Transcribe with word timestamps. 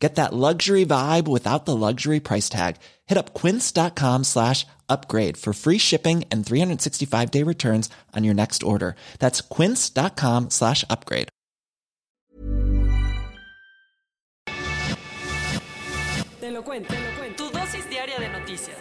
Get 0.00 0.14
that 0.14 0.32
luxury 0.32 0.86
vibe 0.86 1.28
without 1.28 1.66
the 1.66 1.76
luxury 1.76 2.20
price 2.20 2.48
tag. 2.48 2.76
Hit 3.06 3.18
up 3.18 3.34
quince.com 3.34 4.24
slash 4.24 4.66
upgrade 4.88 5.36
for 5.36 5.52
free 5.52 5.78
shipping 5.78 6.24
and 6.32 6.44
365 6.44 7.30
day 7.30 7.42
returns 7.44 7.90
on 8.16 8.24
your 8.24 8.34
next 8.34 8.62
order. 8.62 8.96
That's 9.18 9.42
quince.com 9.42 10.48
slash 10.50 10.84
upgrade. 10.88 11.28
Te 16.40 16.50
lo 16.50 16.64
cuento, 16.64 16.88
te 16.88 17.00
lo 17.00 17.18
cuento. 17.18 17.44
Tu 17.44 17.50
dosis 17.58 17.88
diaria 17.90 18.18
de 18.18 18.28
noticias. 18.30 18.78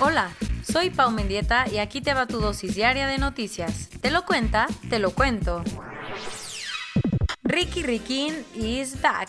Hola, 0.00 0.30
soy 0.64 0.90
Pau 0.90 1.10
Mendieta 1.10 1.66
y 1.70 1.78
aquí 1.78 2.00
te 2.00 2.14
va 2.14 2.26
tu 2.26 2.40
dosis 2.40 2.74
diaria 2.74 3.06
de 3.06 3.18
noticias. 3.18 3.90
¿Te 4.00 4.10
lo 4.10 4.24
cuenta? 4.24 4.66
Te 4.88 4.98
lo 4.98 5.10
cuento. 5.10 5.62
Ricky 7.54 7.84
Riquín 7.84 8.44
is 8.56 9.00
back. 9.00 9.28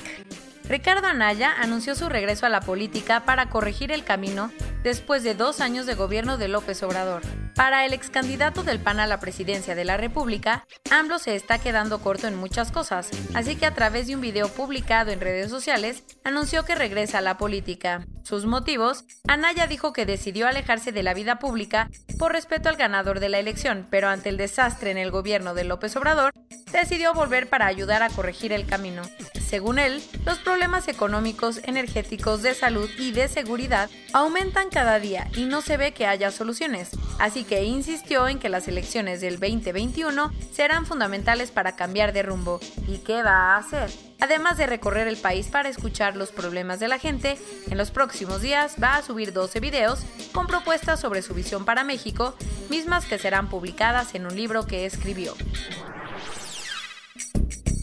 Ricardo 0.68 1.06
Anaya 1.06 1.54
anunció 1.62 1.94
su 1.94 2.10
regreso 2.10 2.48
a 2.48 2.50
la 2.50 2.60
política 2.60 3.24
para 3.24 3.50
corregir 3.50 3.92
el 3.92 4.04
camino 4.04 4.52
después 4.82 5.22
de 5.22 5.36
dos 5.36 5.62
años 5.62 5.86
de 5.86 5.94
gobierno 5.94 6.40
de 6.40 6.48
López 6.48 6.82
Obrador. 6.82 7.22
Para 7.55 7.86
el 7.86 7.94
ex 7.94 8.09
candidato 8.09 8.64
del 8.64 8.80
PAN 8.80 9.00
a 9.00 9.08
la 9.08 9.22
presidencia 9.22 9.76
de 9.76 9.86
la 9.86 9.95
República, 9.95 10.66
AMLO 10.91 11.20
se 11.20 11.36
está 11.36 11.58
quedando 11.58 12.00
corto 12.00 12.28
en 12.28 12.36
muchas 12.36 12.70
cosas, 12.70 13.09
así 13.34 13.56
que 13.56 13.66
a 13.66 13.73
través 13.73 14.08
de 14.08 14.16
un 14.16 14.20
video 14.20 14.50
publicado 14.50 15.11
en 15.11 15.22
redes 15.22 15.50
sociales, 15.50 16.03
anunció 16.26 16.66
que 16.66 16.76
regresa 16.76 17.20
a 17.20 17.22
la 17.22 17.38
política. 17.38 18.06
Sus 18.23 18.45
motivos, 18.45 19.06
Anaya 19.26 19.67
dijo 19.67 19.94
que 19.94 20.06
decidió 20.06 20.48
alejarse 20.48 20.92
de 20.92 21.03
la 21.03 21.14
vida 21.14 21.39
pública 21.39 21.89
por 22.20 22.33
respeto 22.33 22.67
al 22.67 22.76
ganador 22.76 23.22
de 23.22 23.30
la 23.30 23.39
elección, 23.39 23.88
pero 23.89 24.09
ante 24.09 24.30
el 24.30 24.38
desastre 24.38 24.92
en 24.92 24.98
el 24.98 25.11
gobierno 25.11 25.53
de 25.53 25.64
López 25.64 25.95
Obrador, 25.95 26.33
decidió 26.73 27.14
volver 27.14 27.48
para 27.48 27.67
ayudar 27.67 28.03
a 28.03 28.09
corregir 28.09 28.52
el 28.52 28.66
camino. 28.66 29.03
Según 29.39 29.80
él, 29.80 30.03
los 30.26 30.39
problemas 30.39 30.88
económicos, 30.89 31.61
energéticos, 31.64 32.42
de 32.42 32.53
salud 32.53 32.89
y 32.98 33.11
de 33.11 33.30
seguridad 33.30 33.89
aumentan 34.11 34.70
cada 34.70 35.00
día 35.00 35.30
y 35.36 35.45
no 35.45 35.61
se 35.61 35.78
ve 35.78 35.94
que 35.94 36.08
haya 36.08 36.31
soluciones, 36.31 36.89
así 37.20 37.45
que 37.46 37.64
insistió 37.64 38.28
en 38.28 38.40
que 38.40 38.50
las 38.50 38.68
elecciones 38.68 39.22
del 39.22 39.40
2021 39.40 40.32
serán 40.52 40.86
fundamentales 40.86 41.52
para 41.52 41.76
cambiar 41.76 42.14
de 42.14 42.24
rumbo. 42.24 42.60
¿Y 42.88 43.00
qué 43.00 43.24
va 43.24 43.56
a 43.56 43.58
hacer? 43.58 43.90
Además 44.20 44.58
de 44.58 44.68
recorrer 44.68 45.08
el 45.08 45.18
país 45.18 45.48
para 45.48 45.70
escuchar 45.70 46.16
los 46.16 46.32
problemas 46.32 46.80
de 46.80 46.88
la 46.88 47.00
gente, 47.00 47.38
en 47.70 47.78
los 47.78 47.92
próximos 47.92 48.42
días 48.42 48.76
va 48.82 48.96
a 48.96 49.02
subir 49.02 49.34
12 49.34 49.60
videos 49.60 50.06
con 50.32 50.48
propuestas 50.48 51.00
sobre 51.00 51.22
su 51.22 51.34
visión 51.34 51.66
para 51.66 51.84
México, 51.84 52.36
mismas 52.70 53.06
que 53.06 53.20
serán 53.20 53.50
publicadas 53.50 54.16
en 54.16 54.26
un 54.26 54.36
libro 54.36 54.66
que 54.66 54.86
escribió. 54.86 55.34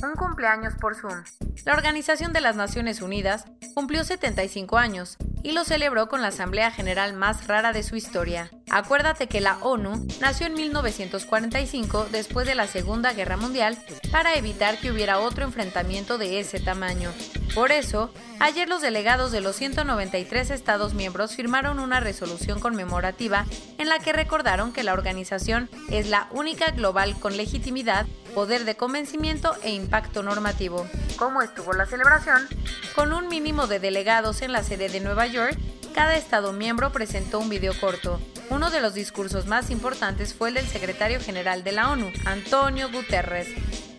Un 0.03 0.15
cumpleaños 0.15 0.75
por 0.81 0.97
Zoom. 0.97 1.23
La 1.65 1.75
Organización 1.75 2.33
de 2.33 2.41
las 2.41 2.57
Naciones 2.57 3.03
Unidas 3.03 3.45
cumplió 3.75 4.03
75 4.03 4.77
años 4.77 5.17
y 5.43 5.53
lo 5.53 5.65
celebró 5.65 6.09
con 6.09 6.23
la 6.23 6.29
Asamblea 6.29 6.71
General 6.71 7.13
más 7.15 7.47
rara 7.47 7.73
de 7.73 7.83
su 7.83 7.97
historia. 7.97 8.51
Acuérdate 8.71 9.27
que 9.27 9.41
la 9.41 9.59
ONU 9.59 10.07
nació 10.21 10.47
en 10.47 10.55
1945 10.55 12.09
después 12.11 12.47
de 12.47 12.55
la 12.55 12.67
Segunda 12.67 13.13
Guerra 13.13 13.37
Mundial 13.37 13.79
para 14.11 14.35
evitar 14.35 14.79
que 14.79 14.91
hubiera 14.91 15.19
otro 15.19 15.45
enfrentamiento 15.45 16.19
de 16.19 16.41
ese 16.41 16.61
tamaño. 16.61 17.11
Por 17.55 17.71
eso, 17.71 18.11
ayer 18.41 18.67
los 18.67 18.81
delegados 18.81 19.31
de 19.31 19.43
los 19.43 19.57
193 19.57 20.51
Estados 20.51 20.95
miembros 20.95 21.35
firmaron 21.37 21.81
una 21.81 22.01
resolución 22.01 22.61
conmemorativa 22.61 23.45
en 23.77 23.91
la 23.91 23.99
que 23.99 24.15
recordaron 24.15 24.73
que 24.73 24.83
la 24.83 24.95
organización 24.95 25.69
es 25.91 26.09
la 26.09 26.29
única 26.31 26.71
global 26.71 27.19
con 27.21 27.37
legitimidad, 27.37 28.07
poder 28.35 28.65
de 28.65 28.75
convencimiento 28.75 29.55
e 29.63 29.73
impacto 29.73 30.23
normativo. 30.23 30.87
¿Cómo 31.19 31.43
estuvo 31.43 31.75
la 31.75 31.85
celebración? 31.85 32.49
Con 32.95 33.13
un 33.13 33.29
mínimo 33.29 33.67
de 33.67 33.81
delegados 33.81 34.41
en 34.41 34.53
la 34.53 34.63
sede 34.63 34.89
de 34.89 35.01
Nueva 35.01 35.27
York, 35.27 35.59
cada 35.95 36.17
Estado 36.17 36.55
miembro 36.55 36.91
presentó 36.91 37.39
un 37.39 37.51
video 37.51 37.79
corto. 37.79 38.19
Uno 38.49 38.71
de 38.71 38.81
los 38.81 38.95
discursos 38.95 39.47
más 39.47 39.69
importantes 39.69 40.33
fue 40.33 40.49
el 40.49 40.55
del 40.55 40.67
secretario 40.67 41.21
general 41.21 41.65
de 41.65 41.73
la 41.73 41.91
ONU, 41.91 42.11
Antonio 42.25 42.91
Guterres, 42.91 43.49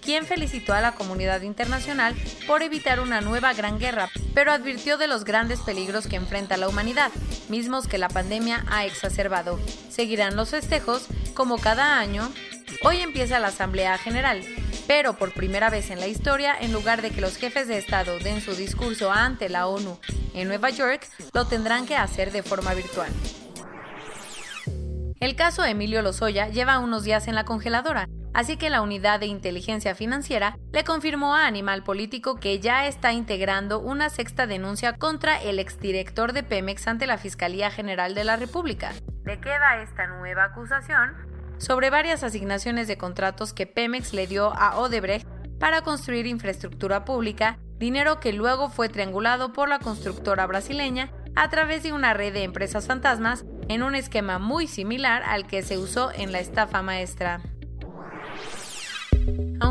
quien 0.04 0.26
felicitó 0.26 0.74
a 0.74 0.82
la 0.82 0.94
comunidad 0.94 1.42
internacional 1.42 2.16
por 2.46 2.62
evitar 2.62 3.00
una 3.00 3.22
nueva 3.22 3.54
gran 3.54 3.80
guerra, 3.80 4.10
pero 4.34 4.52
advirtió 4.52 4.98
de 4.98 5.08
los 5.08 5.24
grandes 5.24 5.60
peligros 5.62 6.08
que 6.08 6.16
enfrenta 6.16 6.58
la 6.58 6.68
humanidad, 6.68 7.12
mismos 7.50 7.88
que 7.88 7.98
la 7.98 8.10
pandemia 8.10 8.66
ha 8.70 8.86
exacerbado. 8.86 9.60
Seguirán 9.90 10.36
los 10.36 10.50
festejos, 10.50 11.08
como 11.34 11.58
cada 11.58 12.00
año. 12.00 12.30
Hoy 12.84 12.98
empieza 12.98 13.40
la 13.40 13.48
Asamblea 13.48 13.98
General, 13.98 14.44
pero 14.88 15.14
por 15.14 15.34
primera 15.34 15.70
vez 15.70 15.90
en 15.90 16.00
la 16.00 16.08
historia, 16.08 16.56
en 16.60 16.74
lugar 16.74 17.02
de 17.02 17.12
que 17.12 17.22
los 17.22 17.38
jefes 17.38 17.68
de 17.68 17.78
Estado 17.78 18.20
den 18.20 18.42
su 18.42 18.56
discurso 18.56 19.12
ante 19.12 19.50
la 19.50 19.68
ONU 19.68 20.00
en 20.34 20.48
Nueva 20.48 20.70
York, 20.70 21.08
lo 21.34 21.46
tendrán 21.46 21.86
que 21.86 21.96
hacer 21.96 22.32
de 22.32 22.44
forma 22.44 22.74
virtual. 22.74 23.12
El 25.20 25.36
caso 25.36 25.64
Emilio 25.64 26.02
Lozoya 26.02 26.50
lleva 26.50 26.80
unos 26.80 27.06
días 27.06 27.30
en 27.30 27.36
la 27.36 27.46
congeladora, 27.46 28.10
así 28.34 28.58
que 28.58 28.70
la 28.70 28.82
unidad 28.82 29.20
de 29.20 29.28
inteligencia 29.28 29.96
financiera 29.96 30.58
le 30.72 30.84
confirmó 30.84 31.36
a 31.36 31.48
Animal 31.48 31.84
Político 31.84 32.40
que 32.40 32.60
ya 32.60 32.88
está 32.88 33.14
integrando 33.14 33.80
una 33.80 34.10
sexta 34.10 34.48
denuncia 34.48 34.98
contra 34.98 35.42
el 35.42 35.60
exdirector 35.60 36.34
de 36.34 36.44
Pemex 36.44 36.88
ante 36.88 37.08
la 37.08 37.18
Fiscalía 37.18 37.72
General 37.72 38.16
de 38.16 38.24
la 38.24 38.36
República. 38.36 38.94
¿De 39.24 39.40
qué 39.40 39.58
va 39.60 39.82
esta 39.82 40.08
nueva 40.08 40.46
acusación? 40.46 41.14
Sobre 41.58 41.90
varias 41.90 42.24
asignaciones 42.24 42.88
de 42.88 42.98
contratos 42.98 43.54
que 43.54 43.68
Pemex 43.68 44.14
le 44.14 44.28
dio 44.28 44.54
a 44.54 44.78
Odebrecht 44.78 45.28
para 45.60 45.82
construir 45.82 46.28
infraestructura 46.28 47.06
pública, 47.06 47.58
dinero 47.78 48.20
que 48.20 48.34
luego 48.34 48.70
fue 48.70 48.90
triangulado 48.90 49.54
por 49.54 49.70
la 49.70 49.80
constructora 49.80 50.46
brasileña 50.46 51.10
a 51.36 51.50
través 51.50 51.84
de 51.84 51.94
una 51.94 52.14
red 52.14 52.34
de 52.34 52.44
empresas 52.44 52.88
fantasmas 52.88 53.46
en 53.70 53.84
un 53.84 53.96
esquema 53.96 54.40
muy 54.40 54.68
similar 54.68 55.24
al 55.24 55.48
que 55.48 55.62
se 55.62 55.78
usó 55.78 56.12
en 56.12 56.32
la 56.32 56.40
estafa 56.40 56.82
maestra. 56.82 57.42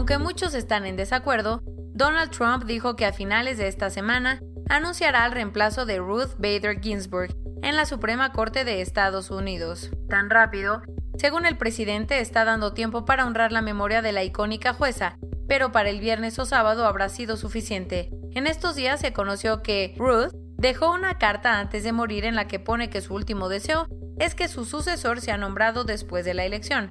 Aunque 0.02 0.18
muchos 0.18 0.54
están 0.54 0.84
en 0.84 0.96
desacuerdo, 0.96 1.62
Donald 1.94 2.32
Trump 2.32 2.64
dijo 2.64 2.96
que 2.96 3.06
a 3.06 3.12
finales 3.12 3.56
de 3.56 3.68
esta 3.68 3.88
semana 3.88 4.40
anunciará 4.68 5.24
el 5.24 5.30
reemplazo 5.30 5.86
de 5.86 5.98
Ruth 5.98 6.34
Bader 6.38 6.80
Ginsburg 6.80 7.32
en 7.62 7.76
la 7.76 7.86
Suprema 7.86 8.32
Corte 8.32 8.64
de 8.64 8.80
Estados 8.80 9.30
Unidos. 9.30 9.92
Tan 10.08 10.28
rápido, 10.28 10.82
según 11.16 11.46
el 11.46 11.56
presidente, 11.56 12.18
está 12.18 12.44
dando 12.44 12.74
tiempo 12.74 13.04
para 13.04 13.24
honrar 13.24 13.52
la 13.52 13.62
memoria 13.62 14.02
de 14.02 14.10
la 14.10 14.24
icónica 14.24 14.74
jueza, 14.74 15.18
pero 15.46 15.70
para 15.70 15.88
el 15.88 16.00
viernes 16.00 16.36
o 16.40 16.46
sábado 16.46 16.84
habrá 16.84 17.08
sido 17.08 17.36
suficiente. 17.36 18.10
En 18.32 18.48
estos 18.48 18.74
días 18.74 18.98
se 18.98 19.12
conoció 19.12 19.62
que 19.62 19.94
Ruth 19.96 20.32
dejó 20.58 20.90
una 20.90 21.18
carta 21.18 21.60
antes 21.60 21.84
de 21.84 21.92
morir 21.92 22.24
en 22.24 22.34
la 22.34 22.48
que 22.48 22.58
pone 22.58 22.90
que 22.90 23.02
su 23.02 23.14
último 23.14 23.48
deseo 23.48 23.86
es 24.18 24.34
que 24.34 24.48
su 24.48 24.64
sucesor 24.64 25.20
sea 25.20 25.36
nombrado 25.36 25.84
después 25.84 26.24
de 26.24 26.34
la 26.34 26.44
elección. 26.44 26.88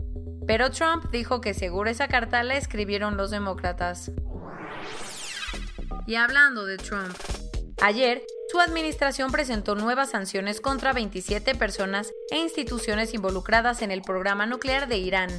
Pero 0.52 0.70
Trump 0.70 1.06
dijo 1.12 1.40
que 1.40 1.54
seguro 1.54 1.90
esa 1.90 2.10
carta 2.10 2.44
la 2.44 2.58
escribieron 2.58 3.16
los 3.16 3.32
demócratas. 3.32 4.12
Y 6.06 6.16
hablando 6.16 6.66
de 6.66 6.76
Trump, 6.76 7.16
ayer 7.82 8.22
su 8.52 8.60
administración 8.60 9.32
presentó 9.32 9.76
nuevas 9.76 10.10
sanciones 10.10 10.60
contra 10.60 10.92
27 10.92 11.56
personas 11.56 12.12
e 12.32 12.40
instituciones 12.40 13.14
involucradas 13.14 13.82
en 13.82 13.92
el 13.92 14.02
programa 14.02 14.46
nuclear 14.46 14.90
de 14.90 14.98
Irán. 14.98 15.30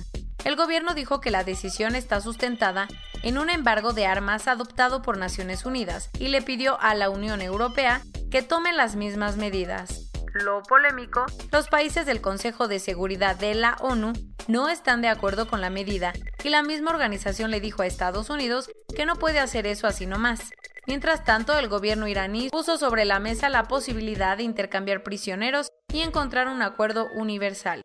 El 0.47 0.57
gobierno 0.57 0.95
dijo 0.95 1.21
que 1.21 1.31
la 1.31 1.45
decisión 1.45 1.95
está 1.95 2.23
sustentada 2.23 2.89
en 3.23 3.37
un 3.37 3.51
embargo 3.51 3.93
de 3.93 4.07
armas 4.07 4.49
adoptado 4.49 5.03
por 5.03 5.19
Naciones 5.19 5.67
Unidas 5.67 6.09
y 6.19 6.29
le 6.29 6.41
pidió 6.41 6.81
a 6.81 6.95
la 6.95 7.11
Unión 7.11 7.43
Europea 7.43 8.01
que 8.31 8.41
tome 8.41 8.73
las 8.73 8.97
mismas 8.97 9.37
medidas. 9.37 10.12
Lo 10.35 10.63
polémico, 10.63 11.27
los 11.51 11.69
países 11.69 12.07
del 12.07 12.23
Consejo 12.23 12.67
de 12.67 12.79
Seguridad 12.79 13.37
de 13.37 13.55
la 13.55 13.77
ONU 13.81 14.15
no 14.49 14.71
están 14.71 15.03
de 15.03 15.09
acuerdo 15.09 15.47
con 15.47 15.61
la 15.61 15.69
medida 15.69 16.15
y 16.43 16.49
la 16.49 16.63
misma 16.63 16.91
organización 16.91 17.51
le 17.51 17.61
dijo 17.61 17.83
a 17.83 17.87
Estados 17.87 18.31
Unidos 18.31 18.71
que 18.97 19.05
no 19.05 19.17
puede 19.17 19.41
hacer 19.41 19.67
eso 19.67 19.87
así 19.87 20.07
nomás. 20.07 20.51
Mientras 20.87 21.23
tanto, 21.25 21.59
el 21.59 21.69
gobierno 21.69 22.09
iraní 22.09 22.49
puso 22.49 22.79
sobre 22.79 23.05
la 23.05 23.21
mesa 23.21 23.51
la 23.51 23.65
posibilidad 23.65 24.39
de 24.39 24.43
intercambiar 24.45 25.03
prisioneros 25.03 25.69
y 25.93 26.01
encontrar 26.01 26.49
un 26.49 26.63
acuerdo 26.63 27.09
universal. 27.15 27.83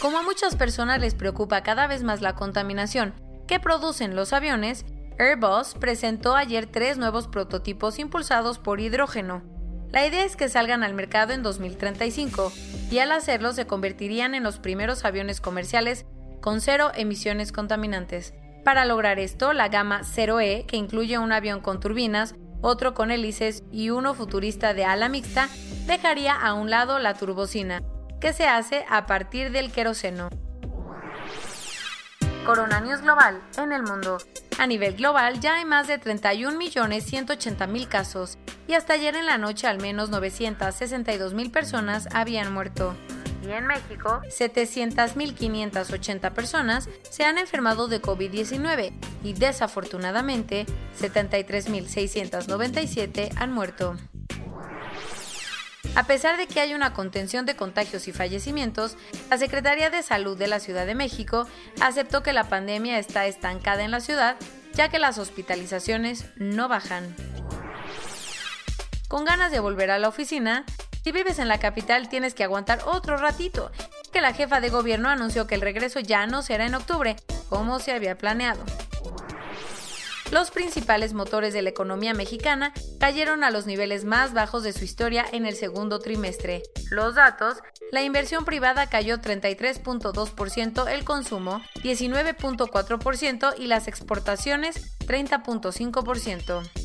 Como 0.00 0.18
a 0.18 0.22
muchas 0.22 0.56
personas 0.56 0.98
les 0.98 1.14
preocupa 1.14 1.62
cada 1.62 1.86
vez 1.86 2.02
más 2.02 2.22
la 2.22 2.34
contaminación 2.34 3.14
que 3.46 3.60
producen 3.60 4.16
los 4.16 4.32
aviones, 4.32 4.86
Airbus 5.18 5.74
presentó 5.74 6.36
ayer 6.36 6.66
tres 6.66 6.96
nuevos 6.96 7.28
prototipos 7.28 7.98
impulsados 7.98 8.58
por 8.58 8.80
hidrógeno. 8.80 9.61
La 9.92 10.06
idea 10.06 10.24
es 10.24 10.36
que 10.36 10.48
salgan 10.48 10.82
al 10.82 10.94
mercado 10.94 11.34
en 11.34 11.42
2035 11.42 12.50
y 12.90 12.98
al 12.98 13.12
hacerlo 13.12 13.52
se 13.52 13.66
convertirían 13.66 14.34
en 14.34 14.42
los 14.42 14.58
primeros 14.58 15.04
aviones 15.04 15.42
comerciales 15.42 16.06
con 16.40 16.62
cero 16.62 16.90
emisiones 16.94 17.52
contaminantes. 17.52 18.32
Para 18.64 18.86
lograr 18.86 19.18
esto, 19.18 19.52
la 19.52 19.68
gama 19.68 20.00
0E, 20.02 20.64
que 20.66 20.76
incluye 20.78 21.18
un 21.18 21.30
avión 21.30 21.60
con 21.60 21.78
turbinas, 21.78 22.34
otro 22.62 22.94
con 22.94 23.10
hélices 23.10 23.64
y 23.70 23.90
uno 23.90 24.14
futurista 24.14 24.72
de 24.72 24.86
ala 24.86 25.10
mixta, 25.10 25.48
dejaría 25.86 26.34
a 26.34 26.54
un 26.54 26.70
lado 26.70 26.98
la 26.98 27.12
turbocina, 27.14 27.82
que 28.18 28.32
se 28.32 28.46
hace 28.46 28.86
a 28.88 29.04
partir 29.04 29.52
del 29.52 29.72
queroseno. 29.72 30.30
Corona 32.46 32.80
News 32.80 33.02
Global 33.02 33.42
en 33.58 33.72
el 33.72 33.82
mundo. 33.82 34.18
A 34.58 34.66
nivel 34.66 34.94
global 34.94 35.40
ya 35.40 35.54
hay 35.54 35.64
más 35.64 35.86
de 35.86 36.00
31.180.000 36.00 37.88
casos 37.88 38.38
y 38.68 38.74
hasta 38.74 38.92
ayer 38.94 39.16
en 39.16 39.26
la 39.26 39.38
noche 39.38 39.66
al 39.66 39.80
menos 39.80 40.10
962.000 40.10 41.50
personas 41.50 42.08
habían 42.12 42.52
muerto. 42.52 42.94
Y 43.42 43.50
en 43.50 43.66
México, 43.66 44.20
700.580 44.26 46.30
personas 46.32 46.88
se 47.10 47.24
han 47.24 47.38
enfermado 47.38 47.88
de 47.88 48.00
COVID-19 48.00 48.92
y 49.24 49.32
desafortunadamente 49.32 50.64
73.697 51.00 53.32
han 53.36 53.52
muerto. 53.52 53.96
A 55.94 56.04
pesar 56.04 56.38
de 56.38 56.46
que 56.46 56.60
hay 56.60 56.72
una 56.72 56.94
contención 56.94 57.44
de 57.44 57.54
contagios 57.54 58.08
y 58.08 58.12
fallecimientos, 58.12 58.96
la 59.28 59.36
Secretaría 59.36 59.90
de 59.90 60.02
Salud 60.02 60.38
de 60.38 60.46
la 60.46 60.58
Ciudad 60.58 60.86
de 60.86 60.94
México 60.94 61.46
aceptó 61.80 62.22
que 62.22 62.32
la 62.32 62.48
pandemia 62.48 62.98
está 62.98 63.26
estancada 63.26 63.82
en 63.82 63.90
la 63.90 64.00
ciudad, 64.00 64.36
ya 64.72 64.88
que 64.88 64.98
las 64.98 65.18
hospitalizaciones 65.18 66.24
no 66.36 66.68
bajan. 66.68 67.14
Con 69.12 69.26
ganas 69.26 69.52
de 69.52 69.60
volver 69.60 69.90
a 69.90 69.98
la 69.98 70.08
oficina, 70.08 70.64
si 71.04 71.12
vives 71.12 71.38
en 71.38 71.46
la 71.46 71.60
capital 71.60 72.08
tienes 72.08 72.32
que 72.32 72.44
aguantar 72.44 72.78
otro 72.86 73.18
ratito, 73.18 73.70
que 74.10 74.22
la 74.22 74.32
jefa 74.32 74.58
de 74.62 74.70
gobierno 74.70 75.10
anunció 75.10 75.46
que 75.46 75.54
el 75.54 75.60
regreso 75.60 76.00
ya 76.00 76.26
no 76.26 76.40
será 76.40 76.64
en 76.64 76.74
octubre, 76.74 77.16
como 77.50 77.78
se 77.78 77.92
había 77.92 78.16
planeado 78.16 78.64
los 80.32 80.50
principales 80.50 81.12
motores 81.12 81.52
de 81.52 81.60
la 81.60 81.68
economía 81.68 82.14
mexicana 82.14 82.72
cayeron 82.98 83.44
a 83.44 83.50
los 83.50 83.66
niveles 83.66 84.04
más 84.04 84.32
bajos 84.32 84.62
de 84.62 84.72
su 84.72 84.82
historia 84.82 85.26
en 85.30 85.44
el 85.44 85.54
segundo 85.54 85.98
trimestre. 85.98 86.62
Los 86.90 87.14
datos, 87.16 87.58
la 87.90 88.02
inversión 88.02 88.46
privada 88.46 88.88
cayó 88.88 89.18
33.2%, 89.18 90.88
el 90.88 91.04
consumo 91.04 91.60
19.4% 91.82 93.54
y 93.58 93.66
las 93.66 93.88
exportaciones 93.88 94.96
30.5%. 95.00 96.81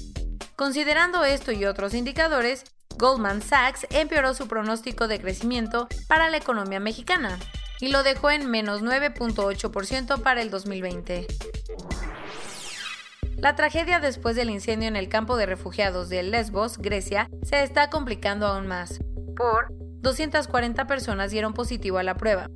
Considerando 0.57 1.23
esto 1.23 1.51
y 1.51 1.65
otros 1.65 1.93
indicadores, 1.93 2.63
Goldman 2.97 3.43
Sachs 3.43 3.85
empeoró 3.91 4.33
su 4.33 4.47
pronóstico 4.47 5.07
de 5.07 5.21
crecimiento 5.21 5.87
para 6.07 6.31
la 6.31 6.37
economía 6.37 6.79
mexicana 6.79 7.37
y 7.79 7.89
lo 7.89 8.01
dejó 8.01 8.31
en 8.31 8.49
menos 8.49 8.81
9.8% 8.81 10.19
para 10.23 10.41
el 10.41 10.49
2020. 10.49 11.27
La 13.37 13.55
tragedia 13.55 13.99
después 13.99 14.35
del 14.35 14.49
incendio 14.49 14.87
en 14.87 14.95
el 14.95 15.09
campo 15.09 15.37
de 15.37 15.45
refugiados 15.45 16.09
de 16.09 16.23
Lesbos, 16.23 16.79
Grecia, 16.79 17.29
se 17.43 17.61
está 17.61 17.91
complicando 17.91 18.47
aún 18.47 18.65
más. 18.65 18.99
Por 19.35 19.67
240 19.69 20.87
personas 20.87 21.29
dieron 21.29 21.53
positivo 21.53 21.99
a 21.99 22.03
la 22.03 22.15
prueba. 22.15 22.49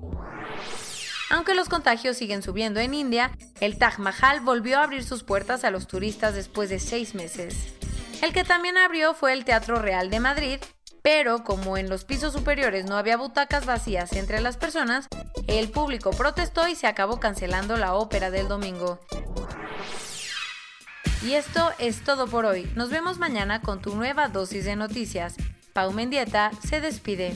Aunque 1.30 1.53
los 1.53 1.69
contagios 1.69 2.18
siguen 2.18 2.42
subiendo 2.42 2.80
en 2.80 2.95
India, 2.95 3.30
el 3.59 3.77
Taj 3.77 4.00
Mahal 4.00 4.39
volvió 4.39 4.80
a 4.80 4.83
abrir 4.86 5.03
sus 5.03 5.24
puertas 5.24 5.63
a 5.63 5.69
los 5.69 5.86
turistas 5.86 6.33
después 6.33 6.71
de 6.71 6.80
seis 6.80 7.13
meses. 7.13 7.75
El 8.22 8.34
que 8.34 8.44
también 8.44 8.78
abrió 8.78 9.16
fue 9.16 9.34
el 9.34 9.46
Teatro 9.46 9.82
Real 9.82 10.12
de 10.12 10.20
Madrid, 10.20 10.60
pero 11.02 11.44
como 11.44 11.78
en 11.78 11.90
los 11.90 12.06
pisos 12.06 12.34
superiores 12.34 12.86
no 12.86 12.96
había 12.96 13.18
butacas 13.18 13.66
vacías 13.66 14.14
entre 14.14 14.42
las 14.42 14.58
personas, 14.58 15.08
el 15.48 15.70
público 15.70 16.12
protestó 16.12 16.68
y 16.68 16.76
se 16.76 16.86
acabó 16.86 17.20
cancelando 17.20 17.78
la 17.78 17.96
ópera 17.96 18.30
del 18.30 18.48
domingo. 18.48 19.00
Y 21.24 21.34
esto 21.34 21.72
es 21.80 22.04
todo 22.04 22.28
por 22.28 22.46
hoy. 22.46 22.72
Nos 22.76 22.90
vemos 22.90 23.18
mañana 23.18 23.62
con 23.62 23.82
tu 23.82 23.96
nueva 23.96 24.28
dosis 24.28 24.66
de 24.66 24.76
noticias. 24.76 25.36
Pau 25.74 25.92
Mendieta 25.92 26.52
se 26.68 26.80
despide. 26.80 27.36